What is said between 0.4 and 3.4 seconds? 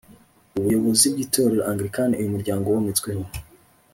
Ubuyobozi bw’Itorero Anglikani uyu muryango wometsweho